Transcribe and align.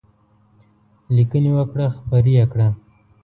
لیکنې 1.15 1.51
وکړه 1.57 1.85
خپرې 1.97 2.33
یې 2.39 2.45
کړه. 2.51 2.67